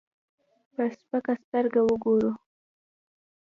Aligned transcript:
په 0.73 0.83
سپکه 0.97 1.33
سترګه 1.43 1.81
وګورو. 1.87 2.31